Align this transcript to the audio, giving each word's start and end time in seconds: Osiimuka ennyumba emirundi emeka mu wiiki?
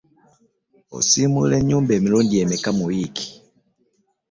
Osiimuka 0.97 1.53
ennyumba 1.59 1.91
emirundi 1.97 2.35
emeka 2.43 2.69
mu 2.77 2.83
wiiki? 2.89 3.27